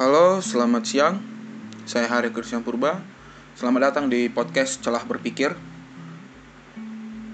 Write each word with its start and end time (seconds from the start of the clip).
Halo, 0.00 0.40
selamat 0.40 0.82
siang. 0.88 1.20
Saya 1.84 2.08
Hari 2.08 2.32
Krisyan 2.32 2.64
Purba. 2.64 3.04
Selamat 3.52 3.92
datang 3.92 4.08
di 4.08 4.32
podcast 4.32 4.80
Celah 4.80 5.04
Berpikir. 5.04 5.52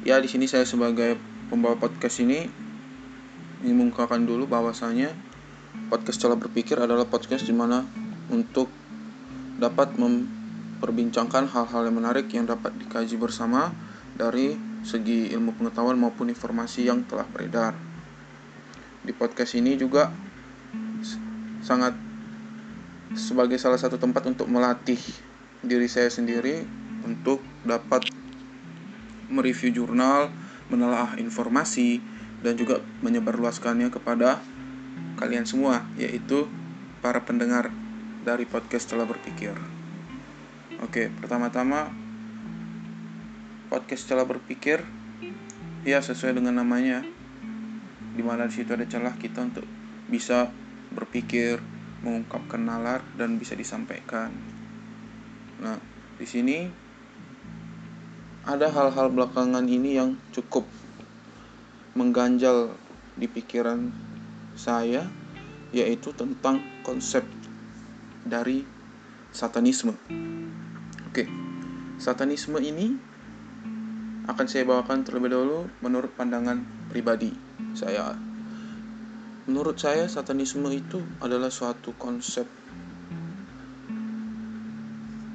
Ya, 0.03 0.19
di 0.19 0.27
sini 0.27 0.51
saya 0.51 0.67
sebagai 0.67 1.15
pembawa 1.47 1.79
podcast 1.79 2.19
ini 2.26 2.51
mengungkapkan 3.63 4.26
dulu 4.26 4.51
bahwasanya 4.51 5.15
podcast 5.94 6.19
Celah 6.19 6.35
Berpikir 6.35 6.74
adalah 6.83 7.06
podcast 7.06 7.47
di 7.47 7.54
mana 7.54 7.87
untuk 8.35 8.67
dapat 9.62 9.94
memperbincangkan 9.94 11.46
hal-hal 11.46 11.87
yang 11.87 12.03
menarik 12.03 12.26
yang 12.35 12.51
dapat 12.51 12.74
dikaji 12.83 13.14
bersama 13.14 13.71
dari 14.19 14.58
segi 14.83 15.30
ilmu 15.38 15.54
pengetahuan 15.54 15.94
maupun 16.02 16.34
informasi 16.34 16.91
yang 16.91 17.06
telah 17.06 17.30
beredar. 17.30 17.78
Di 19.06 19.14
podcast 19.14 19.55
ini 19.55 19.78
juga 19.78 20.10
sangat 21.62 22.05
sebagai 23.16 23.56
salah 23.56 23.80
satu 23.80 23.97
tempat 23.97 24.29
untuk 24.29 24.47
melatih 24.47 25.01
diri 25.65 25.88
saya 25.88 26.12
sendiri 26.12 26.62
untuk 27.02 27.41
dapat 27.65 28.05
mereview 29.33 29.73
jurnal, 29.73 30.30
menelaah 30.70 31.19
informasi, 31.19 31.98
dan 32.45 32.55
juga 32.55 32.84
menyebarluaskannya 33.02 33.91
kepada 33.91 34.39
kalian 35.19 35.48
semua, 35.48 35.83
yaitu 35.97 36.47
para 37.01 37.25
pendengar 37.25 37.73
dari 38.23 38.45
podcast 38.45 38.92
telah 38.92 39.09
berpikir. 39.09 39.56
Oke, 40.84 41.09
pertama-tama 41.09 41.89
podcast 43.73 44.06
telah 44.06 44.28
berpikir 44.28 44.84
ya 45.83 46.03
sesuai 46.03 46.39
dengan 46.39 46.62
namanya 46.62 47.03
di 48.17 48.23
mana 48.23 48.48
di 48.48 48.55
situ 48.55 48.75
ada 48.75 48.87
celah 48.87 49.14
kita 49.19 49.45
untuk 49.47 49.67
bisa 50.06 50.51
berpikir, 50.95 51.59
mengungkapkan 52.05 52.61
nalar 52.61 53.00
dan 53.16 53.41
bisa 53.41 53.56
disampaikan. 53.56 54.33
Nah, 55.61 55.80
di 56.16 56.27
sini 56.28 56.69
ada 58.47 58.70
hal-hal 58.70 59.11
belakangan 59.11 59.64
ini 59.66 59.97
yang 59.97 60.14
cukup 60.30 60.69
mengganjal 61.97 62.77
di 63.17 63.27
pikiran 63.27 63.91
saya 64.56 65.08
yaitu 65.72 66.12
tentang 66.12 66.62
konsep 66.84 67.24
dari 68.22 68.62
satanisme. 69.33 69.97
Oke. 71.11 71.24
Satanisme 71.97 72.61
ini 72.61 72.92
akan 74.28 74.47
saya 74.47 74.69
bawakan 74.69 75.06
terlebih 75.06 75.33
dahulu 75.33 75.70
menurut 75.80 76.12
pandangan 76.12 76.61
pribadi 76.91 77.30
saya 77.72 78.25
menurut 79.47 79.78
saya 79.78 80.11
satanisme 80.11 80.66
itu 80.75 80.98
adalah 81.22 81.50
suatu 81.55 81.94
konsep 81.94 82.47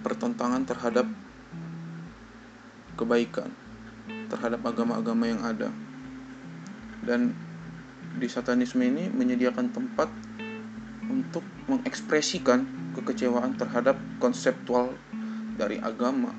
pertentangan 0.04 0.68
terhadap 0.68 1.08
kebaikan 3.00 3.50
terhadap 4.28 4.60
agama-agama 4.68 5.32
yang 5.32 5.42
ada 5.44 5.72
dan 7.08 7.32
di 8.20 8.28
satanisme 8.28 8.84
ini 8.84 9.08
menyediakan 9.08 9.72
tempat 9.72 10.12
untuk 11.08 11.44
mengekspresikan 11.72 12.68
kekecewaan 12.96 13.56
terhadap 13.56 13.96
konseptual 14.20 14.92
dari 15.56 15.80
agama 15.80 16.36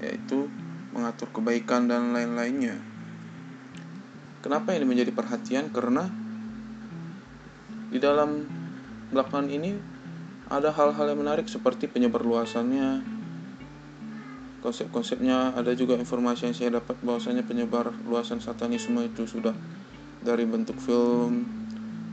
yaitu 0.00 0.48
mengatur 0.96 1.28
kebaikan 1.30 1.86
dan 1.86 2.10
lain-lainnya. 2.16 2.80
Kenapa 4.40 4.72
ini 4.72 4.88
menjadi 4.88 5.12
perhatian? 5.12 5.68
Karena 5.68 6.08
di 7.90 7.98
dalam 7.98 8.46
belakangan 9.10 9.50
ini 9.50 9.74
ada 10.50 10.70
hal-hal 10.74 11.14
yang 11.14 11.20
menarik 11.22 11.46
seperti 11.46 11.86
penyebar 11.86 12.22
konsep-konsepnya 14.60 15.56
ada 15.56 15.72
juga 15.72 15.96
informasi 15.96 16.50
yang 16.50 16.56
saya 16.56 16.70
dapat 16.78 16.96
bahwasanya 17.02 17.42
penyebar 17.42 17.90
luasan 18.06 18.38
satanisme 18.38 19.00
itu 19.02 19.24
sudah 19.26 19.56
dari 20.20 20.44
bentuk 20.44 20.76
film 20.78 21.48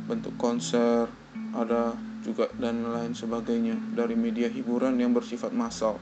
bentuk 0.08 0.34
konser 0.40 1.12
ada 1.52 1.92
juga 2.24 2.48
dan 2.56 2.84
lain 2.88 3.16
sebagainya 3.16 3.76
dari 3.96 4.16
media 4.16 4.52
hiburan 4.52 5.00
yang 5.00 5.16
bersifat 5.16 5.52
massal. 5.56 6.00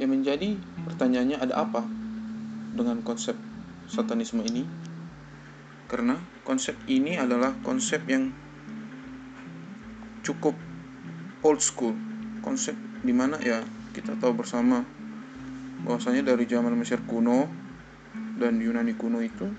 Yang 0.00 0.10
menjadi 0.16 0.48
pertanyaannya 0.88 1.36
ada 1.40 1.54
apa 1.60 1.84
dengan 2.72 3.04
konsep 3.04 3.36
satanisme 3.88 4.40
ini 4.44 4.64
karena 5.90 6.22
konsep 6.46 6.78
ini 6.86 7.18
adalah 7.18 7.50
konsep 7.66 8.06
yang 8.06 8.30
cukup 10.22 10.54
old 11.42 11.58
school. 11.58 11.98
Konsep 12.46 12.78
di 13.02 13.10
mana 13.10 13.42
ya 13.42 13.58
kita 13.90 14.14
tahu 14.22 14.38
bersama 14.38 14.86
bahwasanya 15.82 16.30
dari 16.30 16.46
zaman 16.46 16.78
Mesir 16.78 17.02
kuno 17.10 17.50
dan 18.38 18.62
Yunani 18.62 18.94
kuno 18.94 19.18
itu 19.18 19.50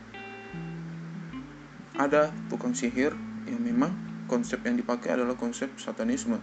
ada 2.00 2.31
tukang 2.48 2.72
sihir 2.72 3.12
yang 3.52 3.59
memang 3.59 3.92
konsep 4.31 4.63
yang 4.63 4.80
dipakai 4.80 5.19
adalah 5.19 5.36
konsep 5.36 5.68
satanisme. 5.75 6.40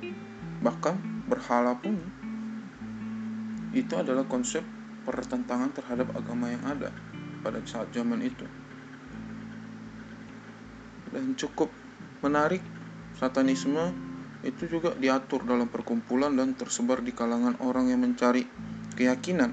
Bahkan 0.61 1.25
berhala 1.33 1.81
pun 1.81 1.97
itu 3.73 3.97
adalah 3.97 4.29
konsep 4.29 4.61
pertentangan 5.09 5.73
terhadap 5.73 6.13
agama 6.13 6.53
yang 6.53 6.61
ada 6.69 6.93
pada 7.41 7.65
saat 7.65 7.89
zaman 7.97 8.21
itu 8.21 8.45
dan 11.19 11.35
cukup 11.35 11.67
menarik 12.23 12.63
satanisme 13.19 13.91
itu 14.47 14.71
juga 14.71 14.95
diatur 14.95 15.43
dalam 15.43 15.67
perkumpulan 15.67 16.31
dan 16.39 16.55
tersebar 16.55 17.03
di 17.03 17.11
kalangan 17.11 17.59
orang 17.59 17.91
yang 17.91 18.07
mencari 18.07 18.47
keyakinan. 18.95 19.51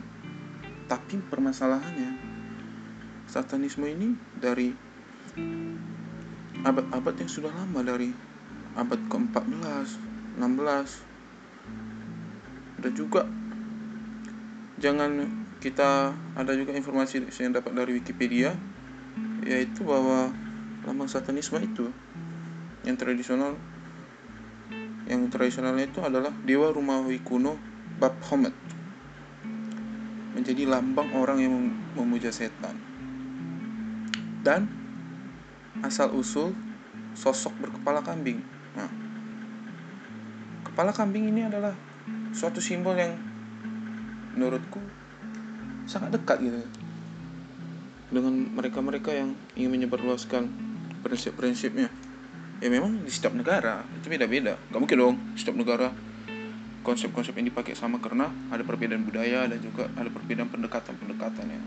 Tapi 0.85 1.17
permasalahannya 1.25 2.21
satanisme 3.25 3.89
ini 3.89 4.13
dari 4.37 4.69
abad-abad 6.61 7.17
yang 7.17 7.31
sudah 7.33 7.49
lama 7.49 7.81
dari 7.81 8.13
abad 8.77 9.01
ke-14, 9.09 10.37
16 10.37 12.85
dan 12.85 12.91
juga 12.93 13.25
jangan 14.77 15.25
kita 15.57 16.13
ada 16.37 16.53
juga 16.53 16.77
informasi 16.77 17.25
yang 17.41 17.57
dapat 17.57 17.73
dari 17.73 17.97
Wikipedia 17.97 18.53
yaitu 19.41 19.81
bahwa 19.81 20.44
lambang 20.85 21.09
satanisme 21.09 21.57
itu 21.59 21.89
yang 22.85 22.95
tradisional 22.95 23.57
yang 25.05 25.29
tradisionalnya 25.29 25.89
itu 25.89 26.01
adalah 26.01 26.33
dewa 26.45 26.69
Romawi 26.73 27.21
kuno 27.21 27.57
Baphomet 27.97 28.53
menjadi 30.35 30.67
lambang 30.67 31.09
orang 31.15 31.39
yang 31.39 31.53
memuja 31.95 32.29
setan. 32.29 32.75
Dan 34.43 34.67
asal 35.81 36.11
usul 36.11 36.53
sosok 37.15 37.55
berkepala 37.61 38.03
kambing. 38.05 38.43
Nah 38.77 38.91
kepala 40.67 40.91
kambing 40.91 41.31
ini 41.31 41.47
adalah 41.47 41.73
suatu 42.35 42.59
simbol 42.59 42.99
yang 42.99 43.15
menurutku 44.35 44.83
sangat 45.87 46.19
dekat 46.19 46.43
gitu 46.43 46.59
dengan 48.11 48.51
mereka-mereka 48.53 49.15
yang 49.15 49.33
ingin 49.55 49.71
menyebarluaskan 49.79 50.64
prinsip-prinsipnya. 51.05 51.93
Ya 52.57 52.67
memang 52.73 53.05
di 53.05 53.11
setiap 53.13 53.37
negara 53.37 53.85
itu 53.93 54.09
beda-beda. 54.09 54.57
Gak 54.57 54.81
mungkin 54.81 54.97
dong 54.97 55.15
setiap 55.37 55.53
negara 55.53 55.93
konsep-konsep 56.81 57.37
yang 57.37 57.53
dipakai 57.53 57.77
sama 57.77 58.01
karena 58.01 58.33
ada 58.49 58.65
perbedaan 58.65 59.05
budaya 59.05 59.45
dan 59.45 59.61
juga 59.61 59.85
ada 59.93 60.09
perbedaan 60.09 60.49
pendekatan-pendekatan 60.49 61.45
yang 61.45 61.65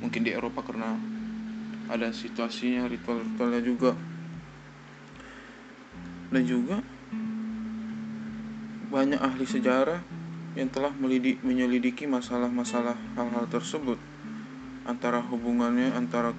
mungkin 0.00 0.24
di 0.24 0.32
Eropa 0.32 0.64
karena 0.64 0.96
ada 1.92 2.08
situasinya 2.12 2.88
ritual-ritualnya 2.88 3.62
juga. 3.64 3.92
Dan 6.28 6.44
juga 6.44 6.84
banyak 8.88 9.20
ahli 9.20 9.44
sejarah 9.44 10.00
yang 10.56 10.68
telah 10.68 10.92
melidik, 10.96 11.40
menyelidiki 11.40 12.04
masalah-masalah 12.04 12.96
hal-hal 13.16 13.44
tersebut. 13.48 13.96
Antara 14.84 15.20
hubungannya 15.24 15.92
antara 15.92 16.32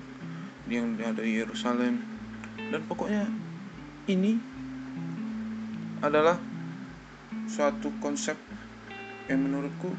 yang 0.69 0.93
ada 1.01 1.25
di 1.25 1.41
Yerusalem. 1.41 1.97
Dan 2.69 2.81
pokoknya 2.85 3.25
ini 4.05 4.37
adalah 5.99 6.37
suatu 7.49 7.89
konsep 7.97 8.37
yang 9.25 9.41
menurutku 9.45 9.89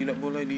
tidak 0.00 0.16
boleh 0.16 0.48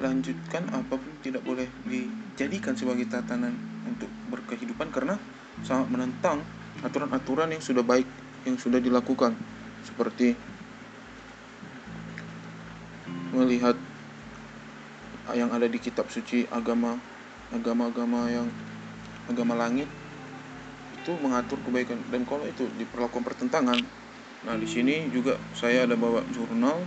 dilanjutkan 0.00 0.72
apa 0.72 0.96
pun 0.96 1.12
tidak 1.20 1.44
boleh 1.44 1.68
dijadikan 1.84 2.72
sebagai 2.72 3.04
tatanan 3.04 3.52
untuk 3.84 4.08
berkehidupan 4.32 4.88
karena 4.88 5.20
sangat 5.60 5.92
menentang 5.92 6.40
aturan-aturan 6.80 7.52
yang 7.52 7.60
sudah 7.60 7.84
baik 7.84 8.08
yang 8.48 8.56
sudah 8.56 8.80
dilakukan. 8.80 9.36
Seperti 9.84 10.32
melihat 13.32 13.76
yang 15.32 15.50
ada 15.52 15.68
di 15.68 15.78
kitab 15.80 16.08
suci 16.08 16.48
agama 16.48 16.96
agama-agama 17.52 18.32
yang 18.32 18.48
agama 19.28 19.52
langit 19.56 19.88
itu 21.02 21.12
mengatur 21.18 21.58
kebaikan. 21.66 21.98
Dan 22.08 22.24
kalau 22.24 22.46
itu 22.46 22.68
diperlakukan 22.78 23.24
pertentangan 23.26 23.80
nah 24.42 24.58
di 24.58 24.66
sini 24.66 25.06
juga 25.14 25.38
saya 25.54 25.86
ada 25.86 25.94
bawa 25.94 26.18
jurnal 26.34 26.82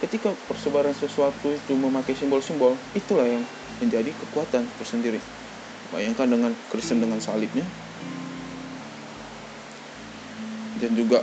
ketika 0.00 0.32
persebaran 0.48 0.92
sesuatu 0.96 1.52
itu 1.52 1.72
memakai 1.76 2.16
simbol-simbol 2.16 2.76
itulah 2.92 3.24
yang 3.24 3.44
menjadi 3.78 4.10
kekuatan 4.14 4.70
tersendiri. 4.78 5.20
Bayangkan 5.90 6.26
dengan 6.30 6.52
Kristen 6.70 6.98
dengan 7.02 7.18
salibnya. 7.22 7.66
Dan 10.78 10.92
juga 10.98 11.22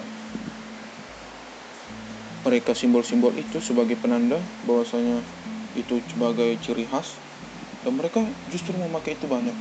mereka 2.41 2.73
simbol-simbol 2.73 3.35
itu 3.37 3.61
sebagai 3.61 3.99
penanda 3.99 4.41
bahwasanya 4.65 5.21
itu 5.77 6.01
sebagai 6.09 6.57
ciri 6.63 6.87
khas. 6.87 7.19
Dan 7.83 7.97
mereka 7.97 8.23
justru 8.49 8.73
memakai 8.77 9.17
itu 9.17 9.27
banyak. 9.27 9.55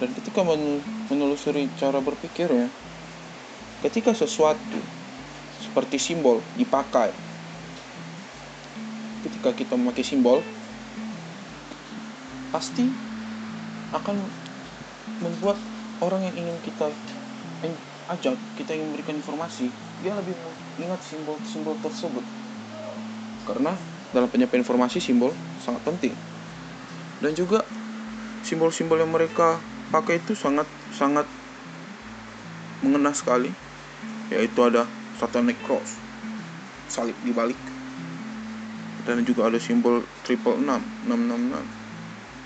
Dan 0.00 0.16
ketika 0.16 0.40
menelusuri 0.42 1.68
cara 1.76 2.00
berpikirnya 2.00 2.72
ketika 3.80 4.12
sesuatu 4.12 4.80
seperti 5.60 5.96
simbol 6.00 6.40
dipakai 6.56 7.12
ketika 9.24 9.52
kita 9.52 9.76
memakai 9.76 10.04
simbol 10.04 10.40
pasti 12.50 12.86
akan 13.94 14.16
membuat 15.22 15.58
orang 16.02 16.26
yang 16.30 16.46
ingin 16.46 16.56
kita 16.62 16.90
ajak 18.10 18.34
kita 18.58 18.74
ingin 18.74 18.90
memberikan 18.90 19.16
informasi 19.18 19.70
dia 20.02 20.16
lebih 20.16 20.34
ingat 20.80 21.00
simbol-simbol 21.04 21.76
tersebut. 21.84 22.24
Karena 23.44 23.76
dalam 24.10 24.26
penyampaian 24.32 24.64
informasi 24.64 24.98
simbol 24.98 25.30
sangat 25.60 25.84
penting. 25.84 26.14
Dan 27.20 27.36
juga 27.36 27.62
simbol-simbol 28.42 28.96
yang 28.96 29.12
mereka 29.12 29.60
pakai 29.92 30.18
itu 30.18 30.32
sangat 30.32 30.64
sangat 30.96 31.28
mengena 32.80 33.12
sekali 33.12 33.52
yaitu 34.32 34.62
ada 34.64 34.86
satanic 35.18 35.58
cross 35.66 36.00
salib 36.88 37.18
di 37.20 37.34
balik 37.34 37.58
dan 39.04 39.20
juga 39.26 39.50
ada 39.50 39.58
simbol 39.60 40.06
triple 40.24 40.56
enam 40.56 40.80
enam 41.04 41.20
enam 41.28 41.40
enam 41.50 41.64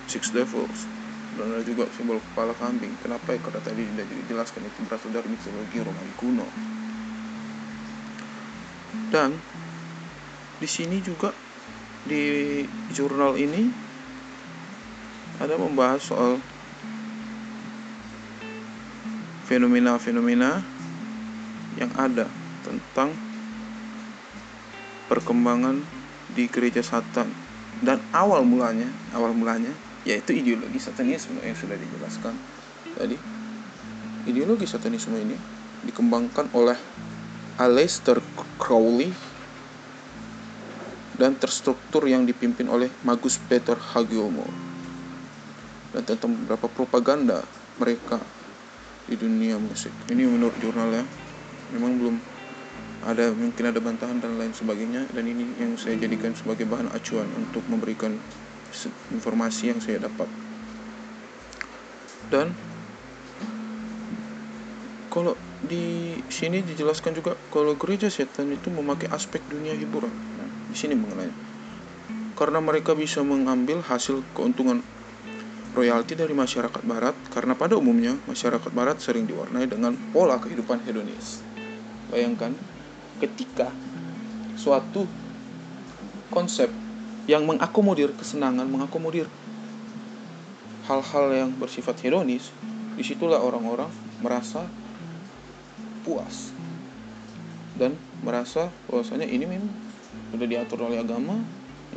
six 0.05 0.33
devils. 0.33 0.89
Dan 1.35 1.51
ada 1.51 1.63
juga 1.67 1.83
simbol 1.91 2.23
kepala 2.31 2.55
kambing. 2.55 2.95
Kenapa 3.03 3.35
ya 3.35 3.39
karena 3.43 3.59
tadi 3.59 3.83
sudah 3.83 4.05
dijelaskan 4.07 4.61
itu 4.71 4.79
berasal 4.87 5.11
dari 5.11 5.27
mitologi 5.27 5.77
Romawi 5.83 6.13
kuno? 6.15 6.47
Dan 9.11 9.35
di 10.55 10.67
sini 10.71 11.03
juga 11.03 11.35
di 12.07 12.63
jurnal 12.95 13.35
ini 13.35 13.67
ada 15.43 15.59
membahas 15.59 15.99
soal 15.99 16.39
fenomena-fenomena 19.45 20.63
yang 21.75 21.91
ada 21.99 22.31
tentang 22.63 23.11
perkembangan 25.11 25.83
di 26.31 26.47
gereja 26.47 26.79
Satan. 26.79 27.27
Dan 27.83 27.99
awal 28.15 28.47
mulanya 28.47 28.87
awal 29.11 29.35
mulanya 29.35 29.75
yaitu 30.05 30.37
ideologi 30.37 30.77
satanisme 30.77 31.41
yang 31.41 31.57
sudah 31.57 31.75
dijelaskan 31.75 32.37
tadi. 32.95 33.17
Ideologi 34.25 34.65
satanisme 34.69 35.17
ini 35.17 35.37
dikembangkan 35.85 36.53
oleh 36.53 36.77
Aleister 37.61 38.21
Crowley 38.57 39.13
dan 41.15 41.37
terstruktur 41.39 42.05
yang 42.05 42.27
dipimpin 42.27 42.67
oleh 42.67 42.91
Magus 43.01 43.37
Peter 43.37 43.77
Hagiomo. 43.77 44.45
Dan 45.95 46.03
tentang 46.03 46.35
beberapa 46.35 46.67
propaganda 46.67 47.45
mereka 47.79 48.19
di 49.07 49.15
dunia 49.15 49.55
musik. 49.55 49.93
Ini 50.11 50.27
menurut 50.27 50.57
jurnalnya 50.59 51.05
memang 51.71 51.91
belum 52.01 52.15
ada 53.05 53.31
mungkin 53.31 53.63
ada 53.69 53.79
bantahan 53.79 54.19
dan 54.19 54.35
lain 54.35 54.51
sebagainya. 54.51 55.07
Dan 55.15 55.29
ini 55.29 55.55
yang 55.55 55.79
saya 55.79 55.95
jadikan 55.95 56.35
sebagai 56.35 56.67
bahan 56.67 56.91
acuan 56.91 57.29
untuk 57.39 57.63
memberikan 57.71 58.17
informasi 59.13 59.73
yang 59.73 59.79
saya 59.79 60.03
dapat. 60.03 60.29
Dan 62.29 62.51
kalau 65.13 65.37
di 65.65 66.17
sini 66.27 66.59
dijelaskan 66.61 67.15
juga 67.15 67.39
kalau 67.49 67.73
gereja 67.79 68.11
setan 68.11 68.51
itu 68.51 68.67
memakai 68.69 69.07
aspek 69.13 69.39
dunia 69.47 69.73
hiburan. 69.73 70.11
Di 70.69 70.75
sini 70.75 70.93
mengenai. 70.97 71.31
Karena 72.35 72.59
mereka 72.59 72.91
bisa 72.91 73.23
mengambil 73.23 73.79
hasil 73.79 74.21
keuntungan 74.35 74.83
royalti 75.75 76.15
dari 76.15 76.31
masyarakat 76.31 76.83
barat 76.87 77.15
karena 77.31 77.55
pada 77.55 77.75
umumnya 77.75 78.15
masyarakat 78.27 78.71
barat 78.71 78.99
sering 79.03 79.27
diwarnai 79.27 79.67
dengan 79.67 79.95
pola 80.11 80.39
kehidupan 80.39 80.83
hedonis. 80.87 81.43
Bayangkan 82.11 82.55
ketika 83.19 83.71
suatu 84.59 85.07
konsep 86.31 86.71
yang 87.25 87.45
mengakomodir 87.45 88.13
kesenangan, 88.13 88.69
mengakomodir 88.69 89.25
hal-hal 90.85 91.25
yang 91.33 91.49
bersifat 91.57 91.97
hedonis, 92.05 92.53
di 92.95 93.03
situlah 93.03 93.41
orang-orang 93.41 93.89
merasa 94.21 94.63
puas 96.05 96.53
dan 97.75 97.97
merasa 98.23 98.71
bahwasanya 98.87 99.27
ini 99.27 99.43
memang 99.43 99.73
sudah 100.31 100.47
diatur 100.47 100.87
oleh 100.87 101.01
agama 101.01 101.35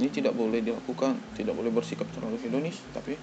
ini 0.00 0.08
tidak 0.10 0.34
boleh 0.34 0.64
dilakukan 0.64 1.14
tidak 1.38 1.54
boleh 1.54 1.70
bersikap 1.70 2.06
terlalu 2.14 2.38
hedonis. 2.42 2.78
Tapi 2.90 3.14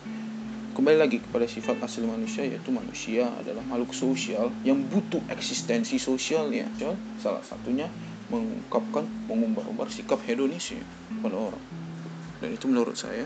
kembali 0.76 0.98
lagi 1.00 1.18
kepada 1.24 1.48
sifat 1.48 1.80
asli 1.84 2.04
manusia 2.04 2.44
yaitu 2.44 2.72
manusia 2.72 3.32
adalah 3.40 3.64
makhluk 3.64 3.96
sosial 3.96 4.52
yang 4.64 4.84
butuh 4.88 5.24
eksistensi 5.32 6.00
sosialnya. 6.00 6.68
Salah 7.20 7.44
satunya 7.44 7.88
mengungkapkan 8.28 9.08
mengumbar-umbar 9.28 9.88
sikap 9.92 10.20
hedonis 10.28 10.74
ya 10.76 10.84
pada 11.22 11.38
orang 11.38 11.85
dan 12.46 12.54
itu 12.54 12.70
menurut 12.70 12.94
saya 12.94 13.26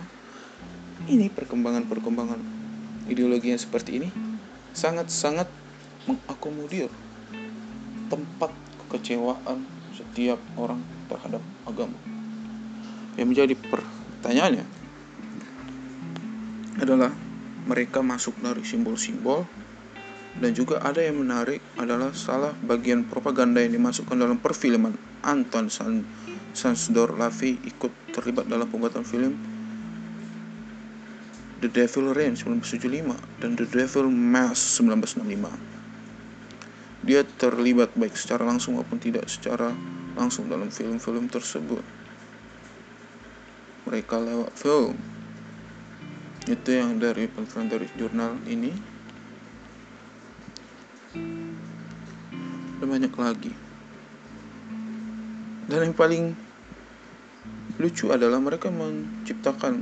ini 1.12 1.28
perkembangan-perkembangan 1.28 2.40
ideologi 3.12 3.52
yang 3.52 3.60
seperti 3.60 4.00
ini 4.00 4.08
sangat-sangat 4.72 5.52
mengakomodir 6.08 6.88
tempat 8.08 8.56
kekecewaan 8.88 9.68
setiap 9.92 10.40
orang 10.56 10.80
terhadap 11.12 11.44
agama. 11.68 12.00
Yang 13.20 13.28
menjadi 13.28 13.54
pertanyaannya 13.60 14.66
adalah 16.80 17.12
mereka 17.68 18.00
masuk 18.00 18.40
dari 18.40 18.64
simbol-simbol 18.64 19.44
dan 20.40 20.56
juga 20.56 20.80
ada 20.80 21.04
yang 21.04 21.20
menarik 21.20 21.60
adalah 21.76 22.16
salah 22.16 22.56
bagian 22.64 23.04
propaganda 23.04 23.60
yang 23.60 23.76
dimasukkan 23.76 24.16
dalam 24.16 24.40
perfilman 24.40 24.96
Anton 25.28 25.68
San 25.68 26.08
Sansdor 26.56 27.20
Lavi 27.20 27.60
ikut 27.68 28.09
terlibat 28.20 28.52
dalam 28.52 28.68
pembuatan 28.68 29.08
film 29.08 29.40
The 31.60 31.68
Devil 31.72 32.16
Rain 32.16 32.36
1975 32.36 33.16
dan 33.40 33.56
The 33.56 33.68
Devil 33.68 34.08
Mask 34.12 34.80
1965. 34.84 35.80
Dia 37.04 37.24
terlibat 37.40 37.96
baik 37.96 38.16
secara 38.16 38.46
langsung 38.48 38.76
maupun 38.80 39.00
tidak 39.00 39.28
secara 39.32 39.72
langsung 40.16 40.48
dalam 40.52 40.72
film-film 40.72 41.28
tersebut. 41.32 41.84
Mereka 43.88 44.20
lewat 44.20 44.52
film. 44.56 44.96
Itu 46.48 46.72
yang 46.76 47.00
dari 47.00 47.28
penelitian 47.28 47.68
dari 47.68 47.88
jurnal 47.96 48.38
ini. 48.48 48.72
Dan 52.80 52.88
banyak 52.88 53.14
lagi. 53.16 53.52
Dan 55.68 55.92
yang 55.92 55.96
paling 55.96 56.49
lucu 57.80 58.12
adalah 58.12 58.44
mereka 58.44 58.68
menciptakan 58.68 59.80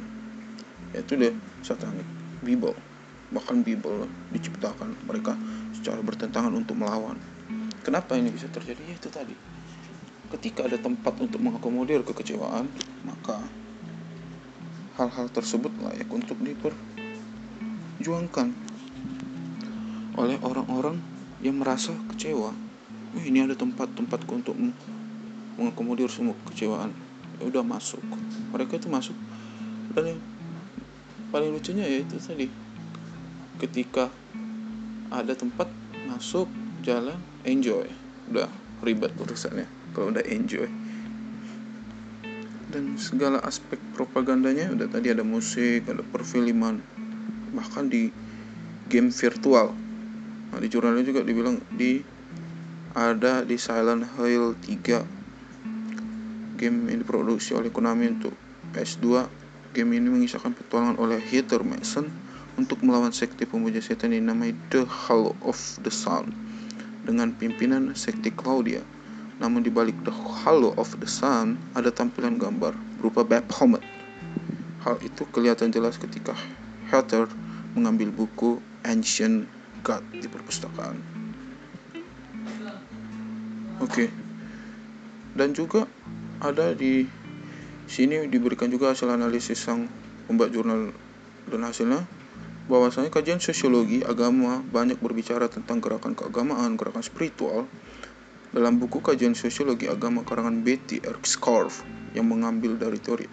yaitu 0.93 1.17
deh 1.17 1.33
satanic 1.65 2.05
Bible. 2.45 2.77
Bahkan 3.33 3.65
Bible 3.65 4.05
diciptakan 4.29 4.93
mereka 5.09 5.33
secara 5.73 5.97
bertentangan 6.05 6.53
untuk 6.53 6.77
melawan. 6.77 7.17
Kenapa 7.81 8.13
ini 8.13 8.29
bisa 8.29 8.45
terjadi? 8.53 8.77
Ya 8.85 8.95
itu 8.95 9.09
tadi. 9.09 9.33
Ketika 10.29 10.69
ada 10.69 10.77
tempat 10.77 11.17
untuk 11.17 11.41
mengakomodir 11.41 12.05
kekecewaan 12.05 12.69
maka 13.01 13.41
hal-hal 15.01 15.25
tersebut 15.33 15.73
layak 15.81 16.05
untuk 16.13 16.37
diperjuangkan 16.37 18.53
oleh 20.17 20.41
orang-orang 20.45 21.01
yang 21.41 21.57
merasa 21.57 21.97
kecewa. 22.13 22.53
Oh, 23.17 23.23
ini 23.25 23.41
ada 23.41 23.57
tempat-tempatku 23.57 24.31
untuk 24.37 24.53
mengakomodir 25.57 26.13
semua 26.13 26.37
kekecewaan 26.45 26.93
ya 26.93 27.06
udah 27.41 27.61
masuk. 27.61 28.01
Mereka 28.53 28.81
itu 28.81 28.87
masuk. 28.89 29.17
Dan 29.93 30.15
yang 30.15 30.19
paling 31.29 31.53
lucunya 31.53 31.85
ya 31.85 32.01
itu 32.01 32.17
tadi. 32.17 32.47
Ketika 33.57 34.13
ada 35.09 35.33
tempat 35.33 35.69
masuk 36.07 36.49
jalan 36.85 37.17
enjoy. 37.43 37.89
Udah 38.29 38.49
ribet 38.85 39.13
urusannya 39.17 39.65
kalau 39.93 40.13
udah 40.13 40.23
enjoy. 40.29 40.69
Dan 42.67 42.99
segala 42.99 43.39
aspek 43.41 43.79
propagandanya 43.95 44.69
udah 44.75 44.91
tadi 44.91 45.09
ada 45.09 45.23
musik 45.23 45.87
ada 45.87 46.03
perfilman 46.03 46.83
bahkan 47.55 47.87
di 47.87 48.11
game 48.91 49.09
virtual. 49.09 49.73
Nah, 50.51 50.59
di 50.59 50.67
jurnalnya 50.67 51.03
juga 51.03 51.23
dibilang 51.23 51.59
di 51.73 52.03
ada 52.93 53.41
di 53.43 53.55
Silent 53.59 54.05
Hill 54.15 54.55
3 54.59 55.16
game 56.57 56.89
yang 56.89 57.05
diproduksi 57.05 57.53
oleh 57.53 57.69
Konami 57.69 58.09
untuk 58.11 58.33
PS2 58.73 59.29
Game 59.77 59.93
ini 59.93 60.09
mengisahkan 60.09 60.57
petualangan 60.57 60.97
oleh 60.97 61.21
Heather 61.21 61.61
Mason 61.61 62.09
untuk 62.57 62.81
melawan 62.81 63.13
sekte 63.13 63.45
pemuja 63.45 63.77
setan 63.77 64.09
yang 64.09 64.25
dinamai 64.25 64.57
The 64.73 64.89
Hollow 64.89 65.37
of 65.45 65.53
the 65.85 65.93
Sun 65.93 66.33
dengan 67.05 67.35
pimpinan 67.37 67.93
sekte 67.93 68.33
Claudia. 68.33 68.81
Namun 69.37 69.61
di 69.61 69.69
balik 69.69 69.93
The 70.01 70.09
Hollow 70.09 70.73
of 70.81 70.97
the 70.97 71.05
Sun 71.05 71.61
ada 71.77 71.93
tampilan 71.93 72.41
gambar 72.41 72.73
berupa 72.97 73.21
Baphomet. 73.21 73.85
Hal 74.81 74.97
itu 75.05 75.29
kelihatan 75.29 75.69
jelas 75.69 76.01
ketika 76.01 76.33
Heather 76.89 77.29
mengambil 77.77 78.09
buku 78.09 78.57
Ancient 78.81 79.45
God 79.85 80.01
di 80.09 80.25
perpustakaan. 80.25 80.97
Oke. 83.77 84.09
Okay. 84.09 84.09
Dan 85.37 85.53
juga 85.53 85.85
ada 86.41 86.73
di 86.77 87.07
Sini 87.87 88.27
diberikan 88.27 88.67
juga 88.67 88.91
hasil 88.91 89.07
analisis 89.07 89.63
sang 89.63 89.87
pembuat 90.27 90.51
jurnal 90.51 90.91
dan 91.47 91.63
hasilnya 91.63 92.03
bahwasanya 92.67 93.07
kajian 93.07 93.39
sosiologi 93.39 94.03
agama 94.03 94.59
banyak 94.59 94.99
berbicara 94.99 95.47
tentang 95.47 95.79
gerakan 95.79 96.11
keagamaan, 96.11 96.75
gerakan 96.75 96.99
spiritual. 96.99 97.63
Dalam 98.51 98.75
buku 98.75 98.99
kajian 98.99 99.39
sosiologi 99.39 99.87
agama 99.87 100.27
karangan 100.27 100.67
Betty. 100.67 100.99
Scarf 101.23 101.87
yang 102.11 102.27
mengambil 102.27 102.75
dari 102.75 102.99
teori 102.99 103.27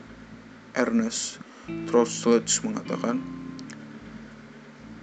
Ernest 0.79 1.43
Trossledge 1.91 2.63
mengatakan 2.63 3.19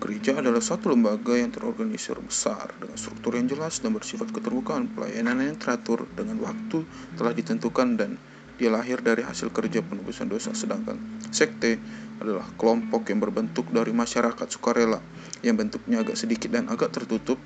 Gereja 0.02 0.42
adalah 0.42 0.66
satu 0.66 0.90
lembaga 0.90 1.38
yang 1.38 1.54
terorganisir 1.54 2.18
besar 2.18 2.74
dengan 2.82 2.98
struktur 2.98 3.38
yang 3.38 3.46
jelas 3.46 3.86
dan 3.86 3.94
bersifat 3.94 4.34
keterbukaan, 4.34 4.90
pelayanan 4.98 5.54
yang 5.54 5.62
teratur 5.62 6.10
dengan 6.18 6.42
waktu 6.42 6.82
telah 7.14 7.30
ditentukan 7.38 8.02
dan 8.02 8.18
dia 8.58 8.74
lahir 8.74 8.98
dari 9.06 9.22
hasil 9.22 9.54
kerja 9.54 9.86
penebusan 9.86 10.26
dosa, 10.26 10.58
sedangkan 10.58 10.98
sekte 11.30 11.78
adalah 12.18 12.50
kelompok 12.58 13.14
yang 13.14 13.22
berbentuk 13.22 13.70
dari 13.70 13.94
masyarakat 13.94 14.50
sukarela 14.50 15.06
yang 15.46 15.54
bentuknya 15.54 16.02
agak 16.02 16.18
sedikit 16.18 16.50
dan 16.50 16.66
agak 16.74 16.90
tertutup 16.90 17.38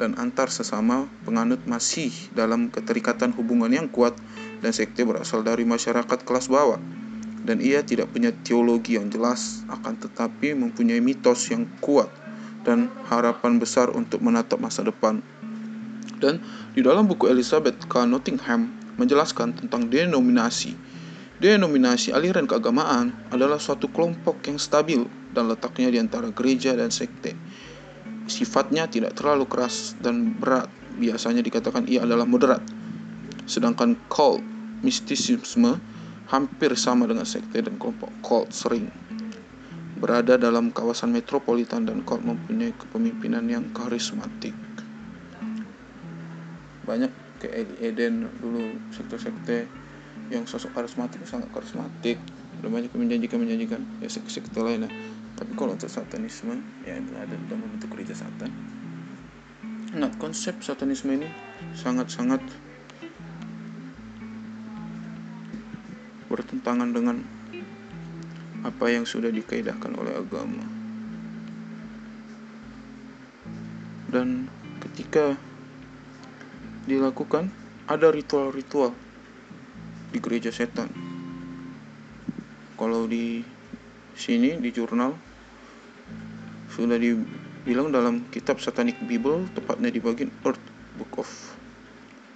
dan 0.00 0.16
antar 0.16 0.48
sesama 0.48 1.12
penganut 1.28 1.60
masih 1.68 2.08
dalam 2.32 2.72
keterikatan 2.72 3.36
hubungan 3.36 3.68
yang 3.68 3.88
kuat 3.92 4.16
dan 4.64 4.72
sekte 4.72 5.04
berasal 5.04 5.44
dari 5.44 5.68
masyarakat 5.68 6.24
kelas 6.24 6.48
bawah 6.48 6.80
dan 7.48 7.64
ia 7.64 7.80
tidak 7.80 8.12
punya 8.12 8.28
teologi 8.44 9.00
yang 9.00 9.08
jelas 9.08 9.64
akan 9.72 9.96
tetapi 9.96 10.52
mempunyai 10.52 11.00
mitos 11.00 11.48
yang 11.48 11.64
kuat 11.80 12.12
dan 12.68 12.92
harapan 13.08 13.56
besar 13.56 13.88
untuk 13.96 14.20
menatap 14.20 14.60
masa 14.60 14.84
depan. 14.84 15.24
Dan 16.20 16.44
di 16.76 16.84
dalam 16.84 17.08
buku 17.08 17.24
Elizabeth 17.32 17.88
K. 17.88 18.04
Nottingham 18.04 18.68
menjelaskan 19.00 19.56
tentang 19.56 19.88
denominasi. 19.88 20.76
Denominasi 21.40 22.12
aliran 22.12 22.44
keagamaan 22.44 23.16
adalah 23.32 23.56
suatu 23.56 23.88
kelompok 23.88 24.44
yang 24.44 24.60
stabil 24.60 25.08
dan 25.32 25.48
letaknya 25.48 25.88
di 25.88 25.98
antara 26.04 26.28
gereja 26.28 26.76
dan 26.76 26.92
sekte. 26.92 27.32
Sifatnya 28.28 28.90
tidak 28.92 29.16
terlalu 29.16 29.48
keras 29.48 29.96
dan 30.04 30.36
berat, 30.36 30.68
biasanya 31.00 31.40
dikatakan 31.40 31.88
ia 31.88 32.04
adalah 32.04 32.28
moderat. 32.28 32.60
Sedangkan 33.48 33.96
cult, 34.12 34.44
mistisisme, 34.84 35.80
hampir 36.28 36.76
sama 36.76 37.08
dengan 37.08 37.24
sekte 37.24 37.64
dan 37.64 37.80
kelompok 37.80 38.12
cult 38.20 38.52
sering. 38.52 38.92
Berada 39.98 40.38
dalam 40.38 40.70
kawasan 40.70 41.10
metropolitan 41.10 41.88
dan 41.88 42.04
cult 42.04 42.22
mempunyai 42.22 42.76
kepemimpinan 42.76 43.48
yang 43.48 43.64
karismatik. 43.72 44.54
Banyak 46.84 47.10
kayak 47.40 47.80
Eden 47.80 48.28
dulu 48.38 48.76
sekte-sekte 48.92 49.66
yang 50.28 50.44
sosok 50.44 50.76
karismatik 50.76 51.24
sangat 51.24 51.48
karismatik. 51.50 52.20
Udah 52.60 52.70
banyak 52.70 52.92
menjanjikan 52.92 53.40
menjanjikan. 53.40 53.80
Ya 54.04 54.08
sekte 54.12 54.60
lain 54.60 54.86
lah. 54.86 54.92
Tapi 55.38 55.54
kalau 55.54 55.74
untuk 55.74 55.88
satanisme 55.88 56.60
ya 56.84 56.98
itu 56.98 57.12
ada 57.14 57.34
dalam 57.48 57.66
bentuk 57.72 57.88
gereja 57.96 58.14
satan. 58.14 58.50
Nah 59.96 60.12
konsep 60.20 60.60
satanisme 60.60 61.14
ini 61.14 61.30
sangat-sangat 61.72 62.44
bertentangan 66.38 66.94
dengan 66.94 67.26
apa 68.62 68.86
yang 68.94 69.02
sudah 69.02 69.34
dikaidahkan 69.34 69.90
oleh 69.98 70.14
agama 70.14 70.62
dan 74.08 74.46
ketika 74.80 75.34
dilakukan 76.88 77.52
ada 77.84 78.08
ritual-ritual 78.08 78.96
di 80.08 80.18
gereja 80.20 80.48
setan. 80.48 80.88
Kalau 82.80 83.04
di 83.04 83.44
sini 84.16 84.56
di 84.56 84.70
jurnal 84.72 85.12
sudah 86.72 86.96
dibilang 86.96 87.92
dalam 87.92 88.24
kitab 88.32 88.62
Satanic 88.62 88.96
Bible 89.04 89.50
tepatnya 89.52 89.92
di 89.92 90.00
bagian 90.00 90.32
Earth 90.46 90.62
Book 90.96 91.20
of 91.20 91.30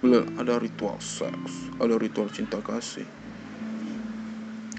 Bilang 0.03 0.35
ada 0.35 0.59
ritual 0.59 0.99
seks, 0.99 1.71
ada 1.79 1.95
ritual 1.95 2.27
cinta 2.27 2.59
kasih. 2.59 3.07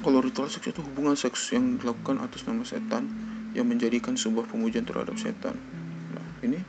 Kalau 0.05 0.21
ritual 0.21 0.53
seks 0.53 0.69
itu 0.69 0.85
hubungan 0.85 1.17
seks 1.17 1.57
yang 1.57 1.81
dilakukan 1.81 2.21
atas 2.21 2.45
nama 2.45 2.61
setan 2.61 3.09
yang 3.57 3.65
menjadikan 3.65 4.21
sebuah 4.21 4.45
pemujaan 4.45 4.85
terhadap 4.85 5.17
setan. 5.17 5.57
Nah, 6.13 6.45
ini 6.45 6.61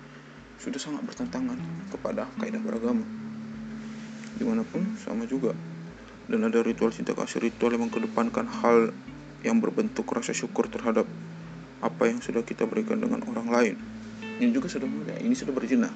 sudah 0.55 0.79
sangat 0.79 1.03
bertentangan 1.03 1.59
kepada 1.91 2.31
kaidah 2.39 2.63
beragama. 2.63 3.03
Di 4.39 4.47
mana 4.47 4.63
pun 4.63 4.95
sama 5.03 5.27
juga. 5.27 5.51
Dan 6.31 6.47
ada 6.47 6.63
ritual 6.63 6.95
cinta 6.95 7.11
kasih 7.11 7.43
ritual 7.43 7.75
yang 7.75 7.91
mengedepankan 7.91 8.47
hal 8.47 8.95
yang 9.43 9.59
berbentuk 9.59 10.07
rasa 10.15 10.31
syukur 10.31 10.71
terhadap 10.71 11.03
apa 11.83 12.07
yang 12.07 12.23
sudah 12.23 12.39
kita 12.47 12.63
berikan 12.63 13.03
dengan 13.03 13.19
orang 13.27 13.51
lain. 13.51 13.75
Ini 14.39 14.55
juga 14.55 14.71
sudah 14.71 14.87
mulai 14.87 15.19
ini 15.19 15.35
sudah 15.35 15.51
berjenah 15.51 15.91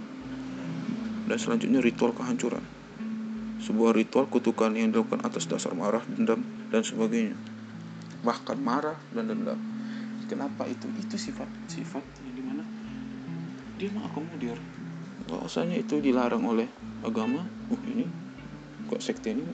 dan 1.29 1.37
selanjutnya 1.39 1.79
ritual 1.79 2.11
kehancuran. 2.11 2.61
Sebuah 3.63 3.95
ritual 3.95 4.27
kutukan 4.27 4.75
yang 4.75 4.91
dilakukan 4.91 5.23
atas 5.23 5.47
dasar 5.47 5.71
marah 5.71 6.03
dendam 6.03 6.58
dan 6.69 6.81
sebagainya. 6.85 7.35
Bahkan 8.21 8.57
marah 8.61 8.97
dan 9.13 9.29
dendam. 9.29 9.59
Kenapa 10.29 10.69
itu? 10.69 10.85
Itu 11.01 11.17
sifat 11.17 11.49
sifat 11.65 12.05
yang 12.21 12.33
di 12.37 12.43
mana 12.45 12.63
dia 13.81 13.89
mengakomodir 13.89 14.59
bahwasanya 15.25 15.81
itu 15.81 15.97
dilarang 16.01 16.45
oleh 16.45 16.69
agama 17.01 17.45
uh 17.45 17.81
ini 17.89 18.05
kok 18.89 19.01
sekte 19.01 19.33
ini 19.33 19.45